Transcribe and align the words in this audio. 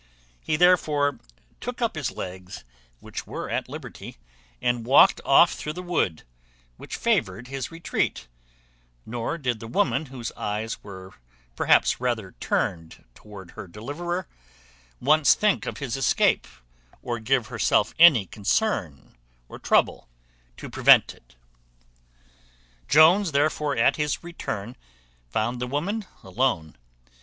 He 0.41 0.55
therefore 0.55 1.19
took 1.59 1.79
up 1.79 1.93
his 1.95 2.09
legs, 2.09 2.63
which 3.01 3.27
were 3.27 3.51
at 3.51 3.69
liberty, 3.69 4.17
and 4.59 4.83
walked 4.83 5.21
off 5.23 5.53
through 5.53 5.73
the 5.73 5.83
wood, 5.83 6.23
which 6.77 6.95
favoured 6.95 7.49
his 7.49 7.69
retreat; 7.69 8.27
nor 9.05 9.37
did 9.37 9.59
the 9.59 9.67
woman, 9.67 10.07
whose 10.07 10.31
eyes 10.31 10.83
were 10.83 11.13
perhaps 11.55 12.01
rather 12.01 12.31
turned 12.39 13.03
toward 13.13 13.51
her 13.51 13.67
deliverer, 13.67 14.27
once 14.99 15.35
think 15.35 15.67
of 15.67 15.77
his 15.77 15.95
escape, 15.95 16.47
or 17.03 17.19
give 17.19 17.49
herself 17.49 17.93
any 17.99 18.25
concern 18.25 19.15
or 19.47 19.59
trouble 19.59 20.09
to 20.57 20.67
prevent 20.67 21.13
it. 21.13 21.35
Jones 22.87 23.33
therefore, 23.33 23.77
at 23.77 23.97
his 23.97 24.23
return, 24.23 24.75
found 25.29 25.61
the 25.61 25.67
woman 25.67 26.05
alone. 26.23 26.75